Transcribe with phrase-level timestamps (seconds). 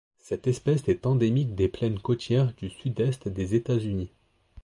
[0.17, 4.09] Cette espèce est endémique des plaines côtières du Sud-Est des États-Unis.